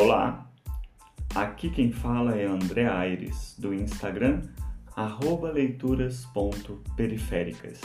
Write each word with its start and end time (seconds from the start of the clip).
Olá, 0.00 0.48
aqui 1.34 1.68
quem 1.70 1.90
fala 1.90 2.36
é 2.36 2.46
André 2.46 2.86
Aires, 2.86 3.56
do 3.58 3.74
Instagram 3.74 4.42
leituras.periféricas, 5.52 7.80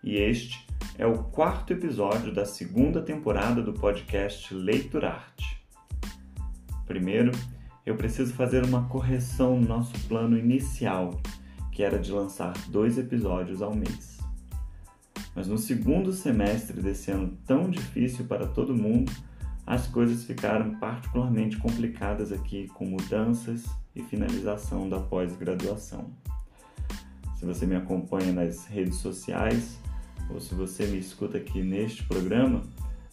e 0.00 0.14
este 0.14 0.64
é 0.96 1.04
o 1.04 1.24
quarto 1.24 1.72
episódio 1.72 2.32
da 2.32 2.44
segunda 2.44 3.02
temporada 3.02 3.62
do 3.62 3.72
podcast 3.72 4.54
Leiturarte. 4.54 5.60
Primeiro, 6.86 7.32
eu 7.84 7.96
preciso 7.96 8.32
fazer 8.34 8.64
uma 8.64 8.86
correção 8.86 9.58
no 9.58 9.66
nosso 9.66 9.98
plano 10.06 10.38
inicial, 10.38 11.20
que 11.72 11.82
era 11.82 11.98
de 11.98 12.12
lançar 12.12 12.52
dois 12.68 12.96
episódios 12.96 13.60
ao 13.60 13.74
mês. 13.74 14.20
Mas 15.34 15.48
no 15.48 15.58
segundo 15.58 16.12
semestre 16.12 16.80
desse 16.80 17.10
ano 17.10 17.36
tão 17.44 17.68
difícil 17.68 18.24
para 18.26 18.46
todo 18.46 18.72
mundo, 18.72 19.10
as 19.66 19.88
coisas 19.88 20.22
ficaram 20.24 20.76
particularmente 20.76 21.56
complicadas 21.56 22.30
aqui 22.30 22.68
com 22.68 22.86
mudanças 22.86 23.64
e 23.96 24.02
finalização 24.02 24.88
da 24.88 25.00
pós-graduação. 25.00 26.10
Se 27.36 27.44
você 27.44 27.66
me 27.66 27.74
acompanha 27.74 28.32
nas 28.32 28.66
redes 28.66 28.96
sociais 28.96 29.78
ou 30.30 30.40
se 30.40 30.54
você 30.54 30.86
me 30.86 30.98
escuta 30.98 31.38
aqui 31.38 31.62
neste 31.62 32.04
programa, 32.04 32.62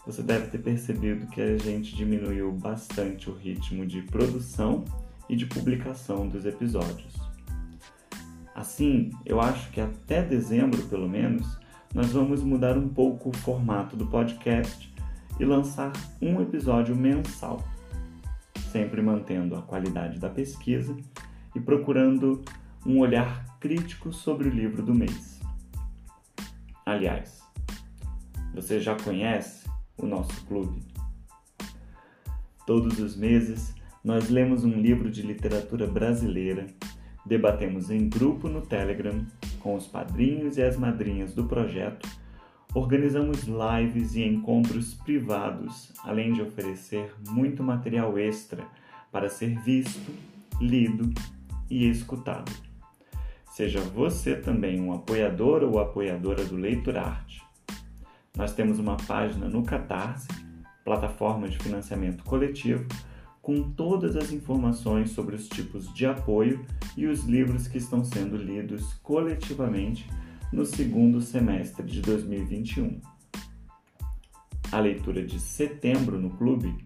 você 0.06 0.22
deve 0.22 0.48
ter 0.48 0.60
percebido 0.60 1.28
que 1.28 1.42
a 1.42 1.58
gente 1.58 1.96
diminuiu 1.96 2.52
bastante 2.52 3.30
o 3.30 3.34
ritmo 3.34 3.86
de 3.86 4.02
produção 4.04 4.86
e 5.28 5.36
de 5.36 5.46
publicação 5.46 6.28
dos 6.28 6.46
episódios. 6.46 7.16
Assim, 8.54 9.10
eu 9.26 9.42
acho 9.42 9.72
que 9.72 9.82
até 9.82 10.22
dezembro, 10.22 10.84
pelo 10.84 11.10
menos, 11.10 11.58
nós 11.94 12.12
vamos 12.12 12.44
mudar 12.44 12.78
um 12.78 12.88
pouco 12.88 13.30
o 13.30 13.38
formato 13.38 13.96
do 13.96 14.06
podcast 14.06 14.93
e 15.40 15.46
lançar 15.46 15.92
um 16.22 16.42
episódio 16.42 16.96
mensal, 16.96 17.64
sempre 18.72 19.02
mantendo 19.02 19.56
a 19.56 19.62
qualidade 19.62 20.20
da 20.20 20.30
pesquisa 20.30 20.96
e 21.56 21.60
procurando 21.60 22.44
um 22.86 23.00
olhar 23.00 23.46
crítico 23.60 24.12
sobre 24.12 24.48
o 24.48 24.52
livro 24.52 24.84
do 24.84 24.94
mês. 24.94 25.40
Aliás, 26.86 27.42
você 28.54 28.80
já 28.80 28.96
conhece 28.96 29.70
o 29.98 30.06
nosso 30.06 30.46
clube? 30.46 30.82
Todos 32.66 33.00
os 33.00 33.16
meses 33.16 33.74
nós 34.04 34.30
lemos 34.30 34.64
um 34.64 34.82
livro 34.82 35.10
de 35.10 35.22
literatura 35.22 35.88
brasileira, 35.88 36.68
debatemos 37.26 37.90
em 37.90 38.10
grupo 38.10 38.50
no 38.50 38.62
Telegram 38.62 39.26
com 39.60 39.76
os 39.76 39.88
padrinhos 39.88 40.58
e 40.58 40.62
as 40.62 40.76
madrinhas 40.76 41.34
do 41.34 41.46
projeto 41.46 42.08
Organizamos 42.76 43.44
lives 43.44 44.16
e 44.16 44.24
encontros 44.24 44.96
privados, 44.96 45.94
além 46.04 46.34
de 46.34 46.42
oferecer 46.42 47.14
muito 47.30 47.62
material 47.62 48.18
extra 48.18 48.66
para 49.12 49.30
ser 49.30 49.60
visto, 49.60 50.12
lido 50.60 51.14
e 51.70 51.88
escutado. 51.88 52.52
Seja 53.52 53.80
você 53.80 54.36
também 54.36 54.82
um 54.82 54.92
apoiador 54.92 55.62
ou 55.62 55.80
apoiadora 55.80 56.44
do 56.46 56.56
Leitor 56.56 56.98
Arte. 56.98 57.44
Nós 58.36 58.56
temos 58.56 58.80
uma 58.80 58.98
página 58.98 59.48
no 59.48 59.62
Catarse, 59.62 60.28
plataforma 60.84 61.48
de 61.48 61.60
financiamento 61.60 62.24
coletivo, 62.24 62.88
com 63.40 63.72
todas 63.74 64.16
as 64.16 64.32
informações 64.32 65.12
sobre 65.12 65.36
os 65.36 65.48
tipos 65.48 65.94
de 65.94 66.08
apoio 66.08 66.66
e 66.98 67.06
os 67.06 67.24
livros 67.26 67.68
que 67.68 67.78
estão 67.78 68.04
sendo 68.04 68.36
lidos 68.36 68.94
coletivamente 69.04 70.10
no 70.54 70.68
segundo 70.68 71.20
semestre 71.20 71.84
de 71.84 72.00
2021. 72.00 73.02
A 74.72 74.80
leitura 74.80 75.26
de 75.26 75.40
setembro 75.40 76.20
no 76.20 76.30
clube 76.30 76.78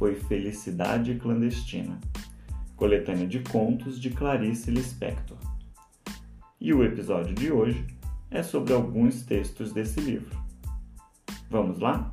foi 0.00 0.16
Felicidade 0.16 1.14
Clandestina, 1.14 2.00
coletânea 2.74 3.28
de 3.28 3.38
contos 3.38 4.00
de 4.00 4.10
Clarice 4.10 4.68
Lispector. 4.72 5.38
E 6.60 6.74
o 6.74 6.82
episódio 6.82 7.32
de 7.32 7.52
hoje 7.52 7.86
é 8.28 8.42
sobre 8.42 8.72
alguns 8.72 9.22
textos 9.22 9.72
desse 9.72 10.00
livro. 10.00 10.36
Vamos 11.48 11.78
lá? 11.78 12.12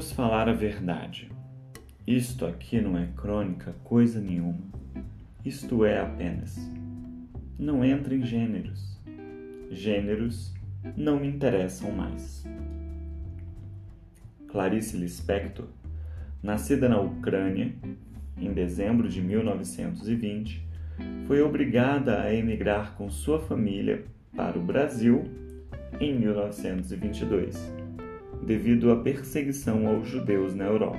Vamos 0.00 0.12
falar 0.12 0.48
a 0.48 0.54
verdade. 0.54 1.30
Isto 2.06 2.46
aqui 2.46 2.80
não 2.80 2.96
é 2.96 3.08
crônica 3.14 3.74
coisa 3.84 4.18
nenhuma. 4.18 4.62
Isto 5.44 5.84
é 5.84 6.00
apenas. 6.00 6.58
Não 7.58 7.84
entra 7.84 8.14
em 8.14 8.24
gêneros. 8.24 8.98
Gêneros 9.70 10.54
não 10.96 11.20
me 11.20 11.28
interessam 11.28 11.90
mais. 11.90 12.46
Clarice 14.48 14.96
Lispector, 14.96 15.66
nascida 16.42 16.88
na 16.88 16.98
Ucrânia 16.98 17.70
em 18.38 18.54
dezembro 18.54 19.06
de 19.06 19.20
1920, 19.20 20.66
foi 21.26 21.42
obrigada 21.42 22.22
a 22.22 22.32
emigrar 22.32 22.94
com 22.94 23.10
sua 23.10 23.38
família 23.38 24.06
para 24.34 24.58
o 24.58 24.62
Brasil 24.62 25.24
em 26.00 26.18
1922 26.18 27.79
devido 28.42 28.90
à 28.90 28.96
perseguição 28.96 29.86
aos 29.86 30.08
judeus 30.08 30.54
na 30.54 30.64
Europa. 30.64 30.98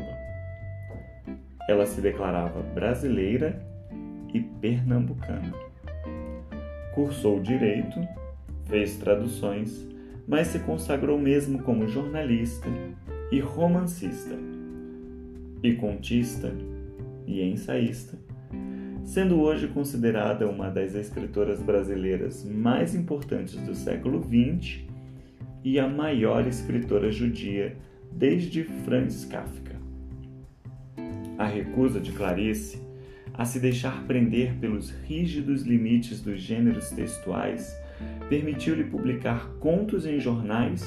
Ela 1.68 1.86
se 1.86 2.02
declarava 2.02 2.62
brasileira 2.62 3.62
e 4.34 4.40
pernambucana. 4.40 5.54
Cursou 6.94 7.40
direito, 7.40 8.00
fez 8.66 8.98
traduções, 8.98 9.88
mas 10.28 10.48
se 10.48 10.60
consagrou 10.60 11.18
mesmo 11.18 11.62
como 11.64 11.88
jornalista 11.88 12.68
e 13.32 13.40
romancista, 13.40 14.36
e 15.64 15.74
contista 15.74 16.54
e 17.26 17.42
ensaísta, 17.42 18.18
sendo 19.04 19.40
hoje 19.40 19.68
considerada 19.68 20.48
uma 20.50 20.70
das 20.70 20.96
escritoras 20.96 21.62
brasileiras 21.62 22.44
mais 22.44 22.94
importantes 22.96 23.56
do 23.62 23.74
século 23.74 24.22
XX 24.22 24.91
e 25.64 25.80
a 25.80 25.88
maior 25.88 26.48
escritora 26.48 27.12
judia 27.12 27.78
desde 28.12 28.64
Franz 28.64 29.26
Kafka. 29.26 29.76
A 31.38 31.46
recusa 31.46 32.00
de 32.00 32.12
Clarice 32.12 32.82
a 33.34 33.46
se 33.46 33.60
deixar 33.60 34.04
prender 34.04 34.56
pelos 34.60 34.90
rígidos 34.90 35.64
limites 35.64 36.22
dos 36.22 36.40
gêneros 36.42 36.90
textuais 36.90 37.76
permitiu-lhe 38.30 38.84
publicar 38.84 39.48
contos 39.60 40.06
em 40.06 40.20
jornais 40.20 40.84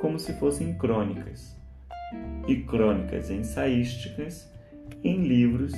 como 0.00 0.18
se 0.18 0.32
fossem 0.34 0.74
crônicas, 0.74 1.56
e 2.46 2.56
crônicas 2.56 3.30
ensaísticas 3.30 4.50
em 5.02 5.22
livros 5.22 5.72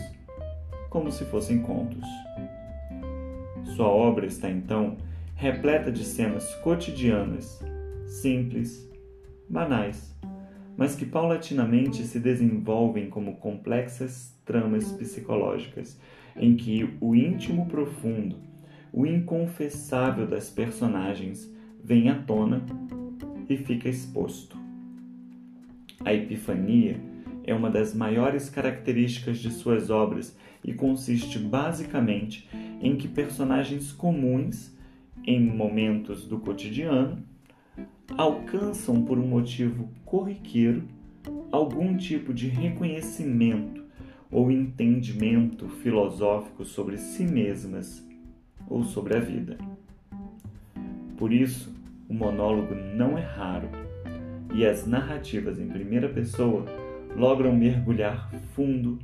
como 0.90 1.10
se 1.10 1.24
fossem 1.24 1.60
contos. 1.60 2.04
Sua 3.76 3.86
obra 3.86 4.26
está 4.26 4.50
então 4.50 4.96
repleta 5.34 5.90
de 5.92 6.04
cenas 6.04 6.54
cotidianas 6.56 7.62
simples, 8.08 8.90
banais, 9.48 10.16
mas 10.76 10.94
que 10.94 11.04
paulatinamente 11.04 12.02
se 12.04 12.18
desenvolvem 12.18 13.08
como 13.10 13.36
complexas 13.36 14.34
tramas 14.44 14.90
psicológicas 14.92 16.00
em 16.36 16.56
que 16.56 16.88
o 17.00 17.14
íntimo 17.14 17.66
profundo, 17.66 18.36
o 18.92 19.04
inconfessável 19.04 20.26
das 20.26 20.48
personagens 20.48 21.52
vem 21.82 22.08
à 22.08 22.14
tona 22.22 22.64
e 23.48 23.56
fica 23.56 23.88
exposto. 23.88 24.56
A 26.04 26.14
epifania 26.14 27.00
é 27.44 27.54
uma 27.54 27.70
das 27.70 27.94
maiores 27.94 28.48
características 28.48 29.38
de 29.38 29.50
suas 29.50 29.90
obras 29.90 30.36
e 30.62 30.72
consiste 30.72 31.38
basicamente 31.38 32.48
em 32.80 32.96
que 32.96 33.08
personagens 33.08 33.92
comuns, 33.92 34.76
em 35.26 35.40
momentos 35.40 36.26
do 36.26 36.38
cotidiano, 36.38 37.22
alcançam 38.16 39.04
por 39.04 39.18
um 39.18 39.26
motivo 39.26 39.88
corriqueiro 40.04 40.84
algum 41.52 41.96
tipo 41.96 42.32
de 42.32 42.48
reconhecimento 42.48 43.84
ou 44.30 44.50
entendimento 44.50 45.68
filosófico 45.68 46.64
sobre 46.64 46.98
si 46.98 47.24
mesmas 47.24 48.06
ou 48.68 48.84
sobre 48.84 49.16
a 49.16 49.20
vida. 49.20 49.56
Por 51.16 51.32
isso, 51.32 51.74
o 52.08 52.14
monólogo 52.14 52.74
não 52.74 53.16
é 53.18 53.22
raro 53.22 53.68
e 54.54 54.64
as 54.66 54.86
narrativas 54.86 55.58
em 55.58 55.68
primeira 55.68 56.08
pessoa 56.08 56.64
logram 57.16 57.54
mergulhar 57.54 58.30
fundo 58.54 58.98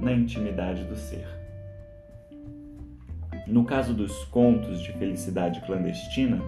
na 0.00 0.12
intimidade 0.12 0.84
do 0.84 0.96
ser. 0.96 1.26
No 3.46 3.64
caso 3.64 3.92
dos 3.92 4.24
contos 4.26 4.80
de 4.80 4.92
felicidade 4.92 5.60
clandestina, 5.62 6.40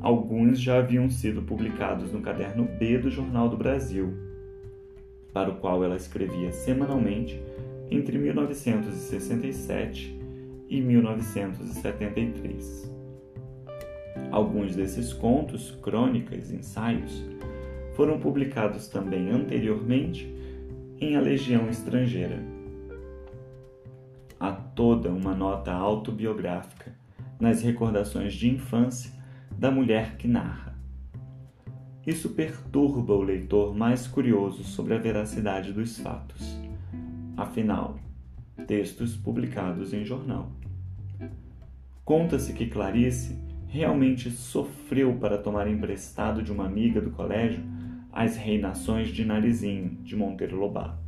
Alguns 0.00 0.60
já 0.60 0.78
haviam 0.78 1.10
sido 1.10 1.42
publicados 1.42 2.12
no 2.12 2.20
caderno 2.20 2.68
B 2.78 2.98
do 2.98 3.10
Jornal 3.10 3.48
do 3.48 3.56
Brasil, 3.56 4.14
para 5.32 5.50
o 5.50 5.56
qual 5.56 5.82
ela 5.82 5.96
escrevia 5.96 6.52
semanalmente 6.52 7.42
entre 7.90 8.16
1967 8.16 10.16
e 10.68 10.80
1973. 10.80 12.88
Alguns 14.30 14.76
desses 14.76 15.12
contos, 15.12 15.72
crônicas, 15.82 16.52
ensaios 16.52 17.24
foram 17.94 18.20
publicados 18.20 18.86
também 18.86 19.30
anteriormente 19.30 20.32
em 21.00 21.16
A 21.16 21.20
Legião 21.20 21.68
Estrangeira. 21.68 22.40
Há 24.38 24.52
toda 24.52 25.10
uma 25.10 25.34
nota 25.34 25.72
autobiográfica 25.72 26.94
nas 27.40 27.62
recordações 27.62 28.34
de 28.34 28.48
infância 28.48 29.17
da 29.58 29.70
mulher 29.70 30.16
que 30.16 30.28
narra. 30.28 30.78
Isso 32.06 32.30
perturba 32.30 33.12
o 33.12 33.22
leitor 33.22 33.74
mais 33.74 34.06
curioso 34.06 34.62
sobre 34.62 34.94
a 34.94 34.98
veracidade 34.98 35.72
dos 35.72 35.98
fatos. 35.98 36.58
Afinal, 37.36 37.98
textos 38.66 39.16
publicados 39.16 39.92
em 39.92 40.04
jornal. 40.04 40.52
Conta-se 42.04 42.52
que 42.52 42.68
Clarice 42.68 43.36
realmente 43.66 44.30
sofreu 44.30 45.16
para 45.16 45.36
tomar 45.36 45.68
emprestado 45.68 46.42
de 46.42 46.52
uma 46.52 46.64
amiga 46.64 47.00
do 47.00 47.10
colégio 47.10 47.62
as 48.12 48.36
reinações 48.36 49.08
de 49.08 49.24
Narizinho, 49.24 49.98
de 50.02 50.16
Monteiro 50.16 50.56
Lobato. 50.56 51.07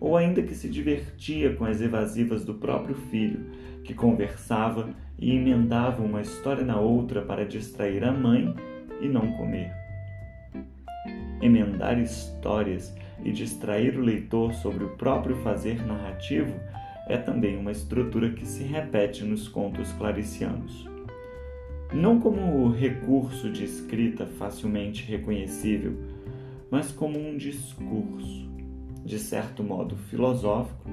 Ou 0.00 0.16
ainda 0.16 0.42
que 0.42 0.54
se 0.54 0.68
divertia 0.68 1.54
com 1.54 1.64
as 1.64 1.80
evasivas 1.80 2.44
do 2.44 2.54
próprio 2.54 2.94
filho, 2.94 3.44
que 3.84 3.94
conversava 3.94 4.90
e 5.18 5.34
emendava 5.34 6.02
uma 6.02 6.22
história 6.22 6.64
na 6.64 6.80
outra 6.80 7.22
para 7.22 7.44
distrair 7.44 8.02
a 8.02 8.10
mãe 8.10 8.54
e 9.00 9.08
não 9.08 9.32
comer. 9.32 9.70
Emendar 11.42 11.98
histórias 11.98 12.94
e 13.22 13.30
distrair 13.30 13.98
o 13.98 14.02
leitor 14.02 14.54
sobre 14.54 14.84
o 14.84 14.96
próprio 14.96 15.36
fazer 15.36 15.84
narrativo 15.86 16.54
é 17.06 17.16
também 17.16 17.58
uma 17.58 17.72
estrutura 17.72 18.30
que 18.30 18.46
se 18.46 18.62
repete 18.62 19.24
nos 19.24 19.48
contos 19.48 19.92
claricianos 19.92 20.90
não 21.92 22.20
como 22.20 22.70
recurso 22.70 23.50
de 23.50 23.64
escrita 23.64 24.24
facilmente 24.26 25.04
reconhecível, 25.04 25.96
mas 26.70 26.92
como 26.92 27.18
um 27.18 27.36
discurso, 27.36 28.48
de 29.04 29.18
certo 29.18 29.62
modo 29.62 29.96
filosófico 29.96 30.88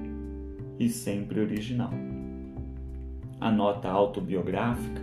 e 0.80 0.89
sempre 0.89 1.39
original. 1.39 1.92
A 3.39 3.51
nota 3.51 3.89
autobiográfica, 3.89 5.01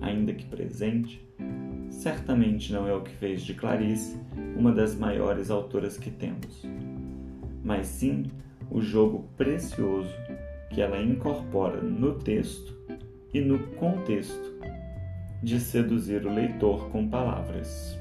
ainda 0.00 0.32
que 0.32 0.44
presente, 0.44 1.20
certamente 1.90 2.72
não 2.72 2.86
é 2.86 2.94
o 2.94 3.02
que 3.02 3.12
fez 3.12 3.42
de 3.42 3.54
Clarice 3.54 4.18
uma 4.56 4.72
das 4.72 4.94
maiores 4.94 5.50
autoras 5.50 5.96
que 5.96 6.10
temos, 6.10 6.62
mas 7.62 7.86
sim 7.86 8.24
o 8.70 8.80
jogo 8.80 9.24
precioso 9.36 10.12
que 10.70 10.80
ela 10.80 11.00
incorpora 11.00 11.80
no 11.80 12.14
texto 12.14 12.74
e 13.32 13.40
no 13.40 13.58
contexto 13.76 14.54
de 15.42 15.60
seduzir 15.60 16.24
o 16.24 16.32
leitor 16.32 16.88
com 16.90 17.08
palavras. 17.08 17.98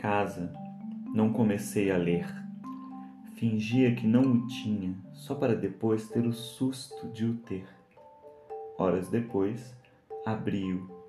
Casa, 0.00 0.52
não 1.14 1.32
comecei 1.32 1.90
a 1.90 1.96
ler. 1.96 2.26
Fingia 3.36 3.94
que 3.94 4.06
não 4.06 4.22
o 4.22 4.46
tinha, 4.46 4.94
só 5.12 5.34
para 5.34 5.54
depois 5.54 6.08
ter 6.08 6.26
o 6.26 6.32
susto 6.32 7.08
de 7.08 7.24
o 7.24 7.34
ter. 7.34 7.66
Horas 8.78 9.08
depois, 9.08 9.74
abri-o 10.24 11.00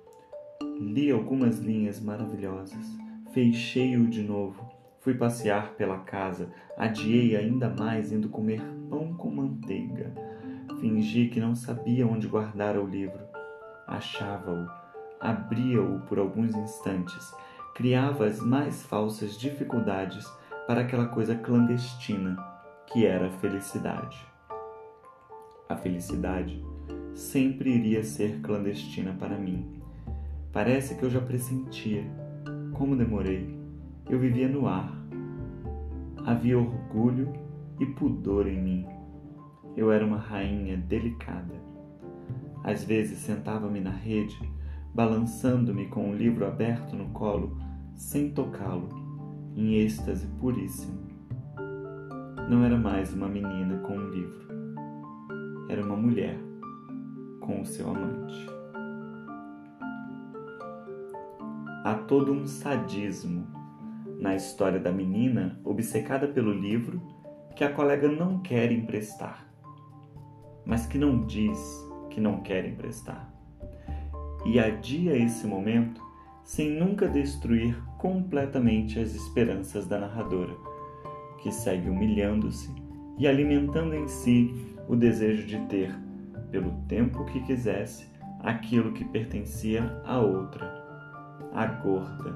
Li 0.82 1.10
algumas 1.10 1.58
linhas 1.58 2.00
maravilhosas, 2.00 2.98
fechei-o 3.32 4.06
de 4.06 4.22
novo, 4.22 4.68
fui 5.00 5.14
passear 5.14 5.74
pela 5.74 5.98
casa, 5.98 6.50
adiei 6.76 7.36
ainda 7.36 7.68
mais 7.68 8.10
indo 8.10 8.28
comer 8.28 8.60
pão 8.90 9.14
com 9.14 9.30
manteiga. 9.30 10.12
Fingi 10.80 11.28
que 11.28 11.38
não 11.38 11.54
sabia 11.54 12.06
onde 12.06 12.26
guardar 12.26 12.76
o 12.76 12.86
livro. 12.86 13.20
Achava-o, 13.86 14.66
abria-o 15.20 16.00
por 16.00 16.18
alguns 16.18 16.54
instantes, 16.56 17.32
criava 17.74 18.26
as 18.26 18.40
mais 18.40 18.82
falsas 18.82 19.38
dificuldades 19.38 20.26
para 20.66 20.82
aquela 20.82 21.06
coisa 21.06 21.34
clandestina 21.34 22.36
que 22.86 23.06
era 23.06 23.28
a 23.28 23.38
felicidade. 23.38 24.26
A 25.68 25.76
felicidade 25.76 26.64
sempre 27.14 27.70
iria 27.70 28.02
ser 28.02 28.40
clandestina 28.40 29.14
para 29.18 29.36
mim 29.36 29.82
Parece 30.52 30.96
que 30.96 31.02
eu 31.02 31.08
já 31.08 31.20
pressentia. 31.20 32.04
Como 32.74 32.94
demorei. 32.94 33.58
Eu 34.08 34.18
vivia 34.18 34.46
no 34.46 34.68
ar. 34.68 34.92
Havia 36.26 36.58
orgulho 36.58 37.32
e 37.80 37.86
pudor 37.86 38.46
em 38.46 38.60
mim. 38.60 38.86
Eu 39.74 39.90
era 39.90 40.04
uma 40.04 40.18
rainha 40.18 40.76
delicada. 40.76 41.54
Às 42.62 42.84
vezes 42.84 43.18
sentava-me 43.18 43.80
na 43.80 43.90
rede, 43.90 44.38
balançando-me 44.94 45.86
com 45.88 46.10
o 46.10 46.14
livro 46.14 46.46
aberto 46.46 46.94
no 46.94 47.10
colo, 47.10 47.58
sem 47.94 48.30
tocá-lo, 48.30 48.88
em 49.56 49.74
êxtase 49.74 50.26
puríssimo. 50.38 51.00
Não 52.48 52.64
era 52.64 52.76
mais 52.76 53.12
uma 53.14 53.28
menina 53.28 53.78
com 53.78 53.96
um 53.96 54.10
livro. 54.10 54.42
Era 55.68 55.84
uma 55.84 55.96
mulher 55.96 56.38
com 57.40 57.60
o 57.60 57.66
seu 57.66 57.88
amante. 57.88 58.62
há 61.84 61.94
todo 61.94 62.32
um 62.32 62.46
sadismo 62.46 63.46
na 64.18 64.36
história 64.36 64.78
da 64.78 64.92
menina 64.92 65.60
obcecada 65.64 66.28
pelo 66.28 66.52
livro 66.52 67.02
que 67.56 67.64
a 67.64 67.72
colega 67.72 68.08
não 68.08 68.38
quer 68.40 68.70
emprestar, 68.70 69.46
mas 70.64 70.86
que 70.86 70.96
não 70.96 71.26
diz 71.26 71.58
que 72.08 72.20
não 72.20 72.40
quer 72.40 72.64
emprestar. 72.64 73.31
E 74.44 74.58
adia 74.58 75.16
esse 75.16 75.46
momento 75.46 76.02
sem 76.42 76.70
nunca 76.70 77.08
destruir 77.08 77.76
completamente 77.98 78.98
as 78.98 79.14
esperanças 79.14 79.86
da 79.86 79.98
narradora, 79.98 80.54
que 81.40 81.52
segue 81.52 81.88
humilhando-se 81.88 82.70
e 83.18 83.26
alimentando 83.26 83.94
em 83.94 84.08
si 84.08 84.74
o 84.88 84.96
desejo 84.96 85.46
de 85.46 85.58
ter, 85.66 85.94
pelo 86.50 86.72
tempo 86.88 87.24
que 87.26 87.40
quisesse, 87.42 88.10
aquilo 88.40 88.92
que 88.92 89.04
pertencia 89.04 90.00
a 90.04 90.18
outra 90.18 90.82
a 91.54 91.66
gorda, 91.66 92.30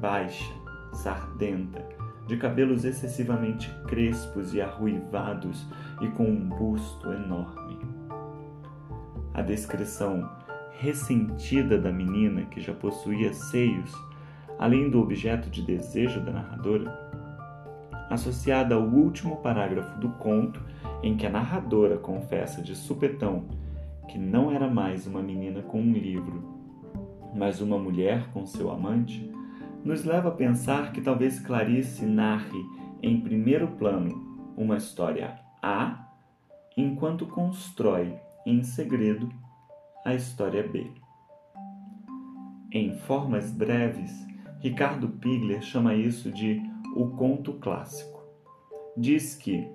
baixa, 0.00 0.52
sardenta, 0.92 1.84
de 2.26 2.36
cabelos 2.36 2.84
excessivamente 2.84 3.70
crespos 3.86 4.52
e 4.52 4.60
arruivados 4.60 5.66
e 6.00 6.08
com 6.08 6.24
um 6.24 6.48
busto 6.48 7.12
enorme. 7.12 7.78
A 9.32 9.42
descrição 9.42 10.28
ressentida 10.78 11.78
da 11.78 11.90
menina 11.90 12.42
que 12.42 12.60
já 12.60 12.72
possuía 12.72 13.32
seios, 13.32 13.92
além 14.58 14.90
do 14.90 15.00
objeto 15.00 15.50
de 15.50 15.62
desejo 15.62 16.20
da 16.20 16.32
narradora, 16.32 17.06
associada 18.10 18.74
ao 18.74 18.82
último 18.82 19.36
parágrafo 19.36 19.98
do 19.98 20.10
conto 20.10 20.60
em 21.02 21.16
que 21.16 21.26
a 21.26 21.30
narradora 21.30 21.96
confessa 21.96 22.62
de 22.62 22.74
supetão 22.74 23.44
que 24.08 24.18
não 24.18 24.52
era 24.52 24.68
mais 24.68 25.06
uma 25.06 25.20
menina 25.20 25.62
com 25.62 25.80
um 25.80 25.92
livro, 25.92 26.42
mas 27.34 27.60
uma 27.60 27.78
mulher 27.78 28.28
com 28.32 28.46
seu 28.46 28.70
amante, 28.70 29.30
nos 29.84 30.04
leva 30.04 30.28
a 30.28 30.32
pensar 30.32 30.92
que 30.92 31.00
talvez 31.00 31.38
Clarice 31.38 32.04
narre 32.04 32.58
em 33.02 33.20
primeiro 33.20 33.68
plano 33.68 34.54
uma 34.56 34.76
história 34.76 35.38
A, 35.62 36.08
enquanto 36.76 37.26
constrói 37.26 38.14
em 38.44 38.62
segredo 38.62 39.28
a 40.06 40.14
história 40.14 40.62
B. 40.62 40.88
Em 42.70 42.96
formas 42.96 43.50
breves, 43.50 44.12
Ricardo 44.60 45.08
Pigler 45.08 45.60
chama 45.60 45.96
isso 45.96 46.30
de 46.30 46.62
o 46.94 47.08
conto 47.08 47.54
clássico. 47.54 48.22
Diz 48.96 49.34
que, 49.34 49.68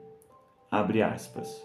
abre 0.71 1.01
aspas, 1.03 1.61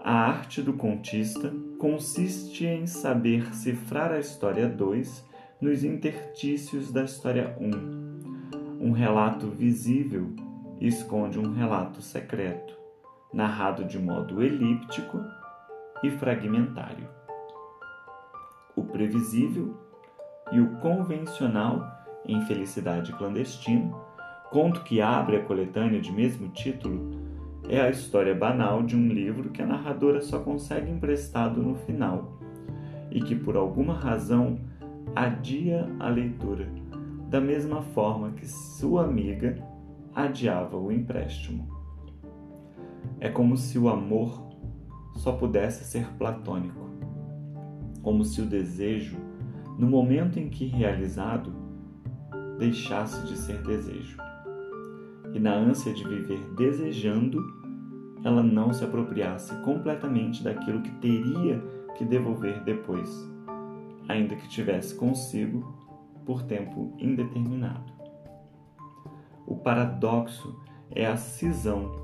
a 0.00 0.10
arte 0.10 0.62
do 0.62 0.72
contista 0.72 1.52
consiste 1.78 2.64
em 2.64 2.86
saber 2.86 3.54
cifrar 3.54 4.10
a 4.10 4.18
história 4.18 4.66
2 4.66 5.22
nos 5.60 5.84
interstícios 5.84 6.90
da 6.90 7.04
história 7.04 7.54
1. 7.60 7.66
Um. 7.66 8.88
um 8.88 8.92
relato 8.92 9.50
visível 9.50 10.34
esconde 10.80 11.38
um 11.38 11.52
relato 11.52 12.00
secreto, 12.00 12.74
narrado 13.34 13.84
de 13.84 13.98
modo 13.98 14.42
elíptico 14.42 15.18
e 16.02 16.10
fragmentário. 16.10 17.08
O 18.74 18.82
previsível 18.82 19.76
e 20.50 20.60
o 20.60 20.76
convencional 20.80 21.86
em 22.26 22.40
Felicidade 22.42 23.12
Clandestina, 23.12 23.92
conto 24.50 24.82
que 24.82 25.00
abre 25.00 25.36
a 25.36 25.44
coletânea 25.44 26.00
de 26.00 26.12
mesmo 26.12 26.48
título, 26.48 27.10
é 27.68 27.80
a 27.80 27.90
história 27.90 28.34
banal 28.34 28.82
de 28.82 28.96
um 28.96 29.08
livro 29.08 29.50
que 29.50 29.62
a 29.62 29.66
narradora 29.66 30.20
só 30.20 30.40
consegue 30.40 30.90
emprestado 30.90 31.62
no 31.62 31.74
final 31.76 32.38
e 33.10 33.20
que 33.20 33.34
por 33.34 33.56
alguma 33.56 33.94
razão 33.94 34.58
adia 35.14 35.88
a 36.00 36.08
leitura, 36.08 36.68
da 37.28 37.40
mesma 37.40 37.82
forma 37.82 38.32
que 38.32 38.46
sua 38.46 39.04
amiga 39.04 39.56
adiava 40.14 40.76
o 40.76 40.90
empréstimo. 40.90 41.68
É 43.20 43.28
como 43.28 43.56
se 43.56 43.78
o 43.78 43.88
amor 43.88 44.51
só 45.14 45.32
pudesse 45.32 45.84
ser 45.84 46.06
platônico, 46.14 46.90
como 48.02 48.24
se 48.24 48.40
o 48.40 48.46
desejo, 48.46 49.16
no 49.78 49.88
momento 49.88 50.38
em 50.38 50.48
que 50.48 50.66
realizado, 50.66 51.52
deixasse 52.58 53.26
de 53.26 53.36
ser 53.36 53.62
desejo. 53.62 54.16
E 55.32 55.38
na 55.40 55.54
ânsia 55.54 55.92
de 55.92 56.06
viver 56.06 56.40
desejando, 56.56 57.42
ela 58.24 58.42
não 58.42 58.72
se 58.72 58.84
apropriasse 58.84 59.54
completamente 59.62 60.42
daquilo 60.42 60.82
que 60.82 60.90
teria 60.96 61.62
que 61.96 62.04
devolver 62.04 62.62
depois, 62.64 63.28
ainda 64.08 64.36
que 64.36 64.48
tivesse 64.48 64.94
consigo 64.94 65.74
por 66.24 66.42
tempo 66.42 66.94
indeterminado. 66.98 67.92
O 69.46 69.56
paradoxo 69.56 70.54
é 70.90 71.06
a 71.06 71.16
cisão 71.16 72.01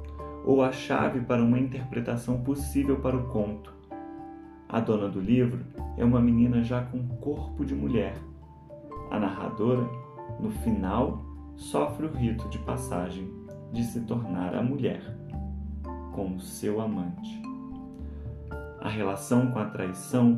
ou 0.48 0.62
a 0.62 0.72
chave 0.72 1.20
para 1.20 1.44
uma 1.44 1.58
interpretação 1.58 2.40
possível 2.40 2.98
para 3.00 3.14
o 3.14 3.24
conto. 3.24 3.70
A 4.66 4.80
dona 4.80 5.06
do 5.06 5.20
livro 5.20 5.62
é 5.98 6.02
uma 6.02 6.22
menina 6.22 6.64
já 6.64 6.80
com 6.80 7.06
corpo 7.18 7.66
de 7.66 7.74
mulher. 7.74 8.14
A 9.10 9.20
narradora, 9.20 9.86
no 10.40 10.50
final, 10.50 11.22
sofre 11.54 12.06
o 12.06 12.10
rito 12.10 12.48
de 12.48 12.58
passagem 12.60 13.30
de 13.74 13.84
se 13.84 14.00
tornar 14.06 14.54
a 14.54 14.62
mulher 14.62 15.02
com 16.14 16.36
o 16.36 16.40
seu 16.40 16.80
amante. 16.80 17.42
A 18.80 18.88
relação 18.88 19.50
com 19.50 19.58
a 19.58 19.66
traição 19.66 20.34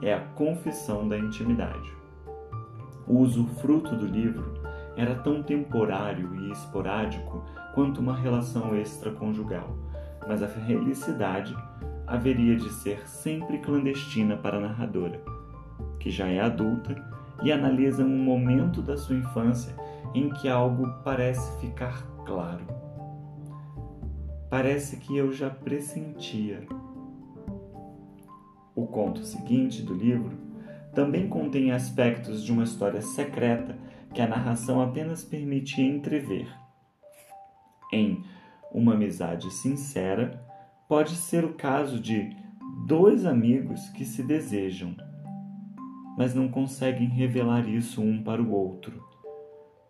é 0.00 0.14
a 0.14 0.20
confissão 0.20 1.06
da 1.06 1.18
intimidade. 1.18 1.92
O 3.06 3.18
usufruto 3.18 3.94
do 3.94 4.06
livro 4.06 4.54
era 4.96 5.14
tão 5.16 5.42
temporário 5.42 6.34
e 6.34 6.52
esporádico 6.52 7.44
quanto 7.74 8.00
uma 8.00 8.16
relação 8.16 8.76
extraconjugal, 8.76 9.76
mas 10.26 10.42
a 10.42 10.48
felicidade 10.48 11.54
haveria 12.06 12.56
de 12.56 12.70
ser 12.70 13.08
sempre 13.08 13.58
clandestina 13.58 14.36
para 14.36 14.58
a 14.58 14.60
narradora, 14.60 15.20
que 15.98 16.10
já 16.10 16.28
é 16.28 16.40
adulta 16.40 16.94
e 17.42 17.50
analisa 17.50 18.04
um 18.04 18.18
momento 18.18 18.80
da 18.80 18.96
sua 18.96 19.16
infância 19.16 19.74
em 20.14 20.28
que 20.30 20.48
algo 20.48 20.88
parece 21.02 21.58
ficar 21.60 22.06
claro. 22.24 22.64
Parece 24.48 24.98
que 24.98 25.16
eu 25.16 25.32
já 25.32 25.50
pressentia. 25.50 26.66
O 28.76 28.86
conto 28.86 29.24
seguinte 29.24 29.82
do 29.82 29.94
livro 29.94 30.44
também 30.94 31.28
contém 31.28 31.72
aspectos 31.72 32.44
de 32.44 32.52
uma 32.52 32.62
história 32.62 33.02
secreta 33.02 33.76
que 34.14 34.22
a 34.22 34.28
narração 34.28 34.80
apenas 34.80 35.24
permitia 35.24 35.84
entrever. 35.84 36.48
Em 37.92 38.22
Uma 38.72 38.94
Amizade 38.94 39.52
Sincera, 39.52 40.40
pode 40.88 41.16
ser 41.16 41.44
o 41.44 41.54
caso 41.54 41.98
de 41.98 42.34
dois 42.86 43.26
amigos 43.26 43.88
que 43.88 44.04
se 44.04 44.22
desejam, 44.22 44.94
mas 46.16 46.32
não 46.32 46.48
conseguem 46.48 47.08
revelar 47.08 47.68
isso 47.68 48.00
um 48.00 48.22
para 48.22 48.40
o 48.40 48.52
outro. 48.52 49.02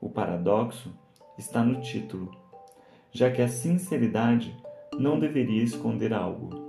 O 0.01 0.09
paradoxo 0.09 0.91
está 1.37 1.63
no 1.63 1.83
título, 1.83 2.31
já 3.13 3.31
que 3.31 3.43
a 3.43 3.49
sinceridade 3.49 4.57
não 4.99 5.19
deveria 5.19 5.63
esconder 5.63 6.15
algo. 6.15 6.65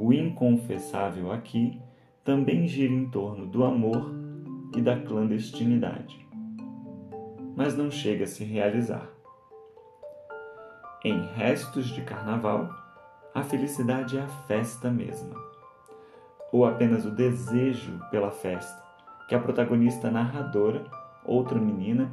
O 0.00 0.10
inconfessável 0.10 1.32
aqui 1.32 1.78
também 2.24 2.66
gira 2.66 2.92
em 2.92 3.10
torno 3.10 3.46
do 3.46 3.62
amor 3.64 4.10
e 4.76 4.80
da 4.80 4.98
clandestinidade 4.98 6.27
mas 7.58 7.76
não 7.76 7.90
chega 7.90 8.22
a 8.22 8.26
se 8.28 8.44
realizar. 8.44 9.10
Em 11.04 11.26
Restos 11.34 11.88
de 11.88 12.02
Carnaval, 12.02 12.70
a 13.34 13.42
felicidade 13.42 14.16
é 14.16 14.20
a 14.20 14.28
festa 14.28 14.88
mesma, 14.88 15.34
ou 16.52 16.64
apenas 16.64 17.04
o 17.04 17.10
desejo 17.10 17.98
pela 18.12 18.30
festa, 18.30 18.80
que 19.28 19.34
a 19.34 19.40
protagonista 19.40 20.08
narradora, 20.08 20.84
outra 21.24 21.58
menina, 21.58 22.08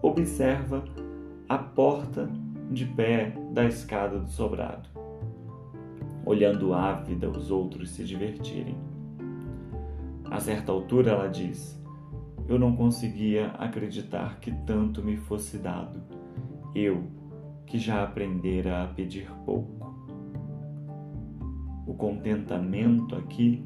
observa 0.00 0.84
a 1.48 1.58
porta 1.58 2.30
de 2.70 2.86
pé 2.86 3.34
da 3.50 3.64
escada 3.64 4.20
do 4.20 4.30
sobrado, 4.30 4.88
olhando 6.24 6.74
ávida 6.74 7.28
os 7.28 7.50
outros 7.50 7.90
se 7.90 8.04
divertirem. 8.04 8.78
A 10.30 10.38
certa 10.38 10.70
altura 10.70 11.10
ela 11.10 11.28
diz: 11.28 11.79
eu 12.48 12.58
não 12.58 12.74
conseguia 12.74 13.48
acreditar 13.58 14.40
que 14.40 14.50
tanto 14.64 15.02
me 15.02 15.16
fosse 15.16 15.58
dado, 15.58 16.00
eu 16.74 17.04
que 17.66 17.78
já 17.78 18.02
aprendera 18.02 18.82
a 18.82 18.86
pedir 18.88 19.30
pouco. 19.44 19.94
O 21.86 21.94
contentamento 21.94 23.16
aqui 23.16 23.64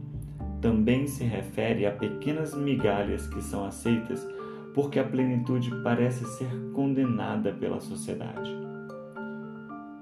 também 0.61 1.07
se 1.07 1.25
refere 1.25 1.87
a 1.87 1.93
pequenas 1.93 2.55
migalhas 2.55 3.27
que 3.27 3.43
são 3.43 3.65
aceitas 3.65 4.27
porque 4.75 4.99
a 4.99 5.05
plenitude 5.05 5.71
parece 5.83 6.25
ser 6.37 6.51
condenada 6.73 7.53
pela 7.53 7.81
sociedade. 7.81 8.51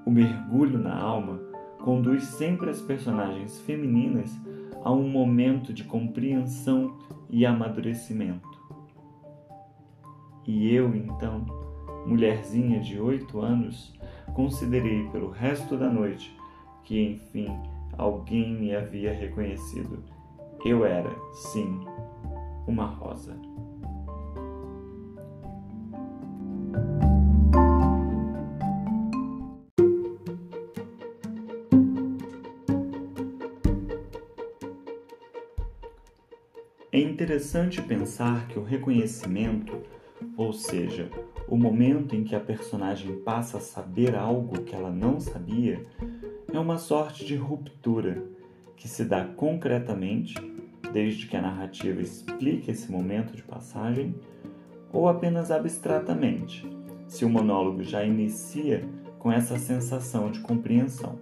O 0.04 0.10
mergulho 0.10 0.78
na 0.78 0.98
alma 0.98 1.38
conduz 1.80 2.24
sempre 2.24 2.70
as 2.70 2.80
personagens 2.80 3.60
femininas 3.60 4.32
a 4.82 4.90
um 4.90 5.08
momento 5.08 5.72
de 5.72 5.84
compreensão 5.84 6.96
e 7.30 7.44
amadurecimento. 7.44 8.51
E 10.46 10.74
eu, 10.74 10.94
então, 10.94 11.44
mulherzinha 12.06 12.80
de 12.80 13.00
oito 13.00 13.40
anos, 13.40 13.92
considerei 14.34 15.08
pelo 15.10 15.30
resto 15.30 15.76
da 15.76 15.88
noite 15.88 16.36
que, 16.82 17.00
enfim, 17.00 17.48
alguém 17.96 18.52
me 18.52 18.74
havia 18.74 19.12
reconhecido. 19.12 20.02
Eu 20.64 20.84
era, 20.84 21.14
sim, 21.32 21.80
uma 22.66 22.86
rosa. 22.86 23.36
É 36.90 37.00
interessante 37.00 37.80
pensar 37.80 38.48
que 38.48 38.58
o 38.58 38.62
reconhecimento 38.62 39.80
ou 40.36 40.52
seja, 40.52 41.10
o 41.48 41.56
momento 41.56 42.16
em 42.16 42.24
que 42.24 42.34
a 42.34 42.40
personagem 42.40 43.16
passa 43.20 43.58
a 43.58 43.60
saber 43.60 44.14
algo 44.14 44.62
que 44.62 44.74
ela 44.74 44.90
não 44.90 45.20
sabia, 45.20 45.84
é 46.52 46.58
uma 46.58 46.78
sorte 46.78 47.24
de 47.24 47.36
ruptura 47.36 48.22
que 48.76 48.88
se 48.88 49.04
dá 49.04 49.24
concretamente, 49.24 50.34
desde 50.92 51.26
que 51.26 51.36
a 51.36 51.42
narrativa 51.42 52.00
explique 52.00 52.70
esse 52.70 52.90
momento 52.90 53.34
de 53.36 53.42
passagem, 53.42 54.14
ou 54.92 55.08
apenas 55.08 55.50
abstratamente, 55.50 56.68
se 57.06 57.24
o 57.24 57.28
monólogo 57.28 57.82
já 57.82 58.04
inicia 58.04 58.84
com 59.18 59.30
essa 59.30 59.58
sensação 59.58 60.30
de 60.30 60.40
compreensão. 60.40 61.18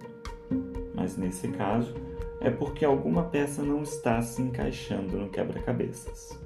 Mas 0.95 1.15
nesse 1.17 1.47
caso, 1.49 1.93
é 2.41 2.49
porque 2.49 2.83
alguma 2.83 3.23
peça 3.25 3.61
não 3.61 3.83
está 3.83 4.21
se 4.21 4.41
encaixando 4.41 5.17
no 5.17 5.29
quebra-cabeças. 5.29 6.40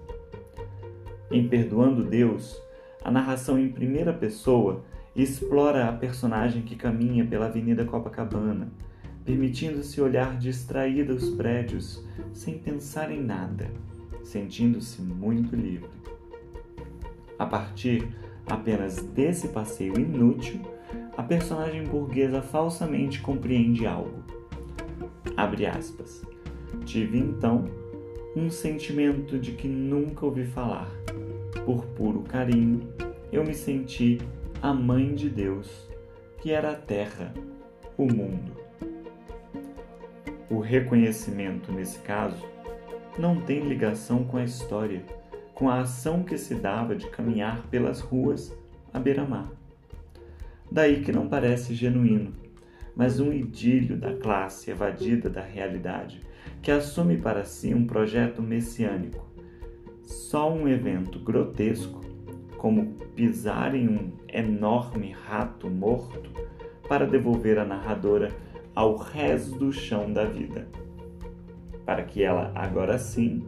Em 1.36 1.50
Perdoando 1.50 2.02
Deus, 2.02 2.58
a 3.04 3.12
narração 3.12 3.60
em 3.60 3.68
primeira 3.68 4.14
pessoa 4.14 4.86
explora 5.14 5.90
a 5.90 5.92
personagem 5.92 6.62
que 6.62 6.78
caminha 6.78 7.26
pela 7.26 7.48
Avenida 7.48 7.84
Copacabana, 7.84 8.72
permitindo-se 9.26 10.00
olhar 10.00 10.38
distraída 10.38 11.14
os 11.14 11.30
prédios 11.32 12.02
sem 12.32 12.58
pensar 12.58 13.12
em 13.12 13.22
nada, 13.22 13.70
sentindo-se 14.24 15.02
muito 15.02 15.58
livre. 15.58 15.90
A 17.38 17.46
partir 17.46 18.08
apenas 18.48 19.04
desse 19.04 19.50
passeio 19.50 20.00
inútil, 20.00 20.62
a 21.18 21.22
personagem 21.22 21.84
burguesa 21.84 22.42
falsamente 22.42 23.20
compreende 23.20 23.86
algo. 23.86 24.24
Abre 25.36 25.66
aspas. 25.66 26.22
Tive 26.86 27.18
então 27.18 27.66
um 28.38 28.50
sentimento 28.50 29.38
de 29.38 29.52
que 29.52 29.68
nunca 29.68 30.26
ouvi 30.26 30.46
falar 30.46 30.90
por 31.66 31.84
puro 31.88 32.22
carinho, 32.22 32.88
eu 33.32 33.44
me 33.44 33.54
senti 33.54 34.20
a 34.62 34.72
mãe 34.72 35.14
de 35.16 35.30
Deus, 35.30 35.90
que 36.40 36.52
era 36.52 36.72
a 36.72 36.76
terra, 36.76 37.34
o 37.98 38.06
mundo. 38.06 38.52
O 40.50 40.60
reconhecimento, 40.60 41.72
nesse 41.72 42.00
caso, 42.00 42.46
não 43.18 43.42
tem 43.42 43.68
ligação 43.68 44.24
com 44.24 44.38
a 44.38 44.44
história, 44.44 45.04
com 45.56 45.68
a 45.68 45.82
ação 45.82 46.22
que 46.22 46.38
se 46.38 46.54
dava 46.54 46.96
de 46.96 47.10
caminhar 47.10 47.66
pelas 47.68 48.00
ruas 48.00 48.56
à 48.94 49.00
beira-mar. 49.00 49.50
Daí 50.72 51.02
que 51.02 51.12
não 51.12 51.28
parece 51.28 51.74
genuíno, 51.74 52.34
mas 52.96 53.20
um 53.20 53.34
idílio 53.34 53.98
da 53.98 54.16
classe 54.16 54.70
evadida 54.70 55.30
da 55.30 55.42
realidade, 55.42 56.22
que 56.62 56.70
assume 56.70 57.18
para 57.18 57.44
si 57.44 57.74
um 57.74 57.88
projeto 57.88 58.42
messiânico. 58.42 59.35
Só 60.06 60.52
um 60.52 60.68
evento 60.68 61.20
grotesco, 61.20 62.02
como 62.58 62.94
pisar 63.16 63.76
em 63.76 63.88
um 63.88 64.12
enorme 64.28 65.12
rato 65.12 65.70
morto, 65.70 66.30
para 66.88 67.08
devolver 67.08 67.58
a 67.58 67.66
narradora 67.66 68.32
ao 68.76 68.96
resto 68.98 69.58
do 69.58 69.72
chão 69.72 70.12
da 70.12 70.26
vida, 70.26 70.68
para 71.86 72.04
que 72.04 72.22
ela, 72.22 72.52
agora 72.54 73.00
sim, 73.00 73.44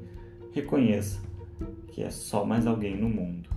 reconheça 0.52 1.22
que 1.98 2.04
é 2.04 2.10
só 2.10 2.46
mais 2.46 2.66
alguém 2.66 2.96
no 2.96 3.10
mundo. 3.10 3.50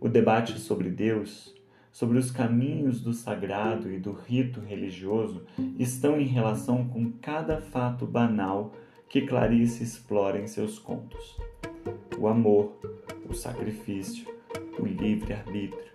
O 0.00 0.08
debate 0.08 0.58
sobre 0.58 0.90
Deus, 0.90 1.54
sobre 1.90 2.18
os 2.18 2.30
caminhos 2.30 3.00
do 3.00 3.12
sagrado 3.12 3.90
e 3.90 3.98
do 3.98 4.12
rito 4.12 4.60
religioso 4.60 5.44
estão 5.78 6.20
em 6.20 6.26
relação 6.26 6.86
com 6.88 7.10
cada 7.12 7.60
fato 7.60 8.06
banal 8.06 8.74
que 9.08 9.22
Clarice 9.22 9.82
explora 9.82 10.40
em 10.40 10.46
seus 10.46 10.78
contos. 10.78 11.36
O 12.18 12.26
amor, 12.26 12.72
o 13.28 13.34
sacrifício, 13.34 14.26
o 14.78 14.84
livre-arbítrio, 14.84 15.92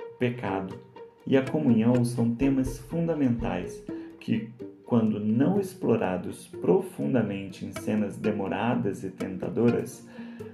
o 0.00 0.18
pecado 0.18 0.78
e 1.26 1.36
a 1.36 1.42
comunhão 1.42 2.04
são 2.04 2.34
temas 2.34 2.78
fundamentais 2.78 3.84
que, 4.18 4.50
quando 4.84 5.18
não 5.18 5.58
explorados 5.58 6.46
profundamente 6.46 7.64
em 7.64 7.72
cenas 7.72 8.16
demoradas 8.16 9.04
e 9.04 9.10
tentadoras, 9.10 10.06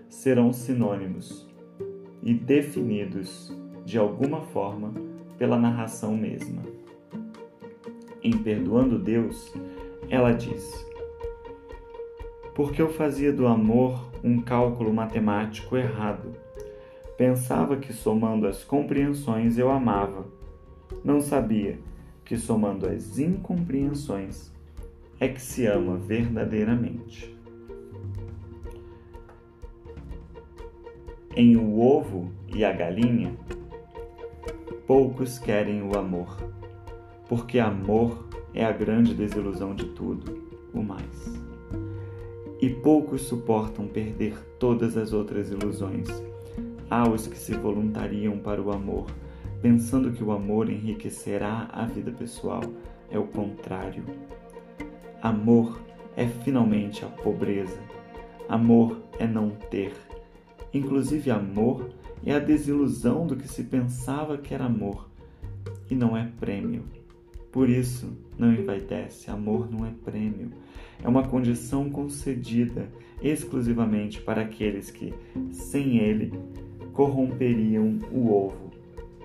serão 0.09 0.53
sinônimos 0.53 1.47
e 2.23 2.33
definidos 2.35 3.53
de 3.85 3.99
alguma 3.99 4.43
forma 4.43 4.93
pela 5.39 5.59
narração 5.59 6.17
mesma. 6.17 6.63
Em 8.23 8.37
Perdoando 8.37 8.99
Deus, 8.99 9.53
ela 10.11 10.33
diz: 10.33 10.87
Porque 12.59 12.83
eu 12.83 12.93
fazia 12.93 13.33
do 13.33 13.47
amor 13.47 14.11
um 14.25 14.41
cálculo 14.41 14.93
matemático 14.93 15.77
errado. 15.77 16.33
Pensava 17.17 17.77
que 17.77 17.93
somando 17.93 18.49
as 18.49 18.65
compreensões 18.65 19.57
eu 19.59 19.71
amava. 19.71 20.27
Não 21.05 21.21
sabia 21.21 21.79
que 22.25 22.37
somando 22.37 22.89
as 22.89 23.17
incompreensões 23.17 24.51
é 25.21 25.29
que 25.29 25.41
se 25.41 25.67
ama 25.67 25.99
verdadeiramente. 25.99 27.33
Em 31.37 31.57
O 31.57 31.79
Ovo 31.79 32.33
e 32.49 32.65
a 32.65 32.73
Galinha, 32.73 33.37
poucos 34.85 35.39
querem 35.39 35.81
o 35.81 35.97
amor, 35.97 36.37
porque 37.29 37.61
amor 37.61 38.29
é 38.53 38.65
a 38.65 38.73
grande 38.73 39.15
desilusão 39.15 39.77
de 39.77 39.85
tudo, 39.91 40.43
o 40.75 40.83
mais. 40.83 41.48
E 42.61 42.69
poucos 42.69 43.23
suportam 43.23 43.87
perder 43.87 44.39
todas 44.59 44.97
as 44.97 45.13
outras 45.13 45.51
ilusões. 45.51 46.09
Há 46.91 47.09
os 47.09 47.27
que 47.27 47.39
se 47.39 47.55
voluntariam 47.55 48.39
para 48.39 48.61
o 48.61 48.73
amor, 48.73 49.07
pensando 49.63 50.13
que 50.13 50.25
o 50.25 50.33
amor 50.33 50.69
enriquecerá 50.69 51.69
a 51.73 51.87
vida 51.87 52.11
pessoal. 52.11 52.63
É 53.11 53.19
o 53.19 53.27
contrário. 53.27 54.05
Amor 55.23 55.81
é 56.17 56.27
finalmente 56.27 57.05
a 57.05 57.09
pobreza. 57.09 57.79
Amor 58.49 58.99
é 59.19 59.27
não 59.27 59.51
ter 59.51 59.93
Inclusive, 60.73 61.31
amor 61.31 61.89
é 62.25 62.35
a 62.35 62.39
desilusão 62.39 63.27
do 63.27 63.37
que 63.37 63.49
se 63.49 63.65
pensava 63.65 64.37
que 64.37 64.53
era 64.53 64.67
amor 64.67 65.09
e 65.91 65.95
não 65.95 66.17
é 66.17 66.31
prêmio. 66.39 66.85
Por 67.51 67.71
isso, 67.71 68.13
não 68.39 68.53
envaidece, 68.53 69.31
amor 69.31 69.71
não 69.71 69.87
é 69.87 69.91
prêmio. 70.05 70.51
É 71.03 71.09
uma 71.09 71.27
condição 71.27 71.89
concedida 71.91 72.89
exclusivamente 73.23 74.21
para 74.21 74.43
aqueles 74.43 74.91
que, 74.91 75.15
sem 75.51 75.99
ele, 75.99 76.33
corromperiam 76.93 77.99
o 78.11 78.33
ovo 78.33 78.71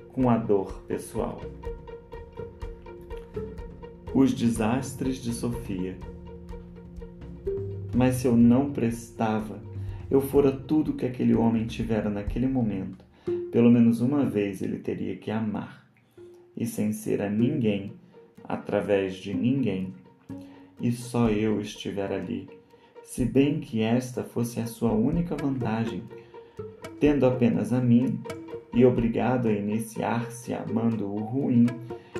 com 0.09 0.29
a 0.29 0.37
dor 0.37 0.83
pessoal. 0.87 1.41
Os 4.13 4.33
desastres 4.33 5.17
de 5.17 5.33
Sofia. 5.33 5.97
Mas 7.95 8.15
se 8.15 8.27
eu 8.27 8.35
não 8.35 8.71
prestava 8.71 9.59
eu 10.13 10.21
fora 10.21 10.51
tudo 10.51 10.93
que 10.93 11.07
aquele 11.07 11.33
homem 11.33 11.65
tivera 11.65 12.07
naquele 12.07 12.47
momento, 12.47 13.03
pelo 13.51 13.71
menos 13.71 13.99
uma 13.99 14.23
vez 14.23 14.61
ele 14.61 14.77
teria 14.77 15.15
que 15.15 15.31
amar, 15.31 15.87
e 16.55 16.67
sem 16.67 16.93
ser 16.93 17.19
a 17.19 17.27
ninguém, 17.27 17.93
através 18.43 19.15
de 19.15 19.33
ninguém, 19.33 19.91
e 20.79 20.91
só 20.91 21.29
eu 21.29 21.61
estiver 21.61 22.11
ali, 22.11 22.49
se 23.03 23.25
bem 23.25 23.59
que 23.59 23.81
esta 23.81 24.23
fosse 24.23 24.59
a 24.59 24.65
sua 24.65 24.91
única 24.91 25.35
vantagem, 25.35 26.03
tendo 26.99 27.25
apenas 27.25 27.71
a 27.73 27.79
mim 27.79 28.21
e 28.73 28.85
obrigado 28.85 29.47
a 29.47 29.51
iniciar-se 29.51 30.53
amando 30.53 31.05
o 31.05 31.19
ruim, 31.19 31.65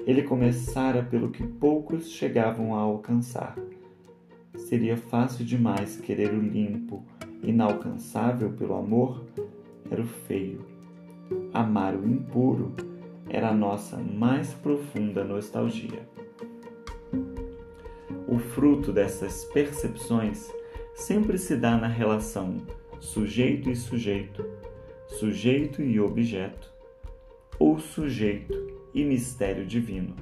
ele 0.06 0.24
começara 0.24 1.02
pelo 1.02 1.32
que 1.32 1.46
poucos 1.46 2.12
chegavam 2.12 2.76
a 2.76 2.80
alcançar. 2.80 3.56
Seria 4.56 4.98
fácil 4.98 5.46
demais 5.46 5.98
querer 5.98 6.32
o 6.32 6.40
limpo, 6.40 7.04
inalcançável 7.42 8.52
pelo 8.52 8.76
amor 8.76 9.24
era 9.90 10.02
o 10.02 10.06
feio. 10.06 10.66
Amar 11.54 11.96
o 11.96 12.08
impuro 12.08 12.74
era 13.30 13.50
a 13.50 13.54
nossa 13.54 13.98
mais 13.98 14.54
profunda 14.54 15.24
nostalgia. 15.24 16.08
O 18.34 18.40
fruto 18.40 18.92
dessas 18.92 19.46
percepções 19.46 20.52
sempre 20.96 21.38
se 21.38 21.56
dá 21.56 21.78
na 21.78 21.86
relação 21.86 22.58
sujeito 23.00 23.70
e 23.70 23.76
sujeito, 23.76 24.44
sujeito 25.08 25.84
e 25.84 26.00
objeto, 26.00 26.74
ou 27.60 27.78
sujeito 27.78 28.56
e 28.92 29.06
mistério 29.06 29.64
divino. 29.64 30.16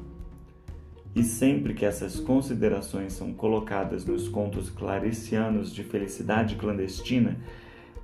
E 1.16 1.24
sempre 1.24 1.74
que 1.74 1.86
essas 1.86 2.20
considerações 2.20 3.14
são 3.14 3.32
colocadas 3.32 4.04
nos 4.04 4.28
contos 4.28 4.70
claricianos 4.70 5.74
de 5.74 5.82
felicidade 5.82 6.58
clandestina, 6.58 7.40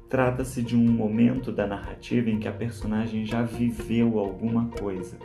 trata-se 0.07 0.63
de 0.63 0.77
um 0.77 0.89
momento 0.89 1.51
da 1.51 1.67
narrativa 1.67 2.29
em 2.29 2.39
que 2.39 2.47
a 2.47 2.53
personagem 2.53 3.25
já 3.25 3.41
viveu 3.41 4.19
alguma 4.19 4.69
coisa, 4.69 5.17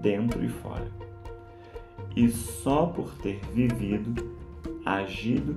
dentro 0.00 0.42
e 0.42 0.48
fora. 0.48 1.05
E 2.16 2.30
só 2.30 2.86
por 2.86 3.14
ter 3.18 3.38
vivido, 3.52 4.34
agido 4.86 5.54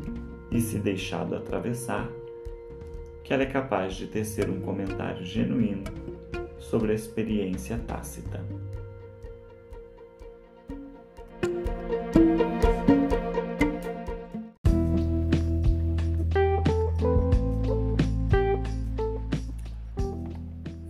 e 0.52 0.60
se 0.60 0.78
deixado 0.78 1.34
atravessar, 1.34 2.10
que 3.24 3.34
ela 3.34 3.44
é 3.44 3.46
capaz 3.46 3.96
de 3.96 4.08
tecer 4.08 4.50
um 4.50 4.60
comentário 4.60 5.26
genuíno 5.26 5.86
sobre 6.60 6.92
a 6.92 6.96
experiência 6.96 7.78
tácita. 7.78 8.44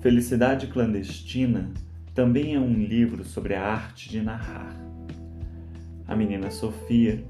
Felicidade 0.01 0.65
Clandestina 0.67 1.71
também 2.15 2.55
é 2.55 2.59
um 2.59 2.73
livro 2.73 3.23
sobre 3.23 3.53
a 3.53 3.63
arte 3.63 4.09
de 4.09 4.19
narrar. 4.19 4.88
A 6.09 6.15
menina 6.15 6.49
Sofia, 6.49 7.23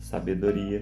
sabedoria, 0.00 0.80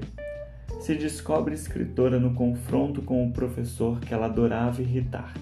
se 0.79 0.95
descobre 0.95 1.53
escritora 1.53 2.21
no 2.21 2.33
confronto 2.33 3.03
com 3.03 3.27
o 3.27 3.33
professor 3.33 3.99
que 3.99 4.15
ela 4.15 4.27
adorava 4.27 4.81
irritar. 4.81 5.35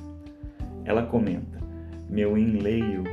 Ela 0.87 1.05
comenta: 1.05 1.61
Meu 2.09 2.39
enleio 2.39 3.05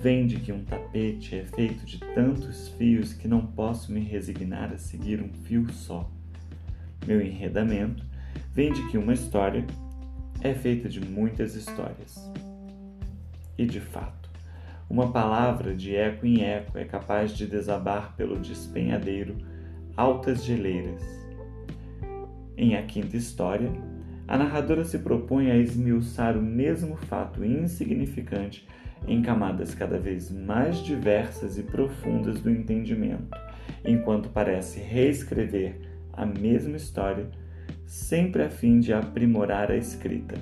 vem 0.00 0.26
de 0.26 0.40
que 0.40 0.50
um 0.50 0.64
tapete 0.64 1.36
é 1.36 1.44
feito 1.44 1.86
de 1.86 2.00
tantos 2.12 2.70
fios 2.70 3.12
que 3.12 3.28
não 3.28 3.46
posso 3.46 3.92
me 3.92 4.00
resignar 4.00 4.72
a 4.72 4.78
seguir 4.78 5.22
um 5.22 5.32
fio 5.44 5.72
só. 5.72 6.10
Meu 7.06 7.20
enredamento 7.20 8.04
vem 8.52 8.72
de 8.72 8.84
que 8.90 8.98
uma 8.98 9.14
história 9.14 9.64
é 10.40 10.52
feita 10.52 10.88
de 10.88 11.00
muitas 11.00 11.54
histórias. 11.54 12.18
E 13.56 13.64
de 13.64 13.78
fato, 13.78 14.21
uma 14.92 15.10
palavra 15.10 15.74
de 15.74 15.96
eco 15.96 16.26
em 16.26 16.44
eco 16.44 16.76
é 16.76 16.84
capaz 16.84 17.32
de 17.32 17.46
desabar 17.46 18.14
pelo 18.14 18.38
despenhadeiro 18.38 19.38
altas 19.96 20.44
geleiras. 20.44 21.02
Em 22.58 22.76
A 22.76 22.82
Quinta 22.82 23.16
História, 23.16 23.72
a 24.28 24.36
narradora 24.36 24.84
se 24.84 24.98
propõe 24.98 25.50
a 25.50 25.56
esmiuçar 25.56 26.36
o 26.36 26.42
mesmo 26.42 26.94
fato 26.94 27.42
insignificante 27.42 28.68
em 29.08 29.22
camadas 29.22 29.74
cada 29.74 29.98
vez 29.98 30.30
mais 30.30 30.76
diversas 30.84 31.56
e 31.56 31.62
profundas 31.62 32.42
do 32.42 32.50
entendimento, 32.50 33.34
enquanto 33.86 34.28
parece 34.28 34.78
reescrever 34.78 35.80
a 36.12 36.26
mesma 36.26 36.76
história 36.76 37.30
sempre 37.86 38.42
a 38.42 38.50
fim 38.50 38.78
de 38.78 38.92
aprimorar 38.92 39.70
a 39.70 39.76
escrita. 39.76 40.34